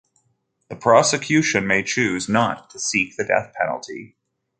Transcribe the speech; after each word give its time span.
The 0.69 0.75
prosecution 0.75 1.67
may 1.67 1.83
choose 1.83 2.27
not 2.27 2.71
to 2.71 2.79
seek 2.79 3.17
the 3.17 3.23
death 3.23 3.53
penalty. 3.55 4.15